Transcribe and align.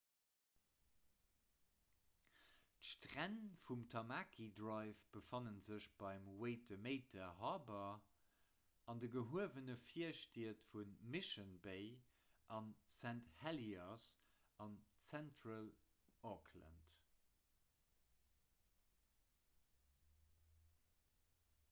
d'stränn 2.85 3.35
vum 3.63 3.81
tamaki 3.93 4.45
drive 4.59 5.03
befanne 5.17 5.51
sech 5.65 5.85
beim 5.99 6.31
waitemata 6.43 7.27
harbour 7.41 7.91
an 8.93 9.03
de 9.03 9.09
gehuewene 9.17 9.75
virstied 9.83 10.63
vu 10.71 10.83
mission 11.17 11.51
bay 11.67 11.83
a 12.57 12.59
st 13.01 13.29
heliers 13.43 14.05
an 14.67 14.77
zentral-auckland 15.11 16.97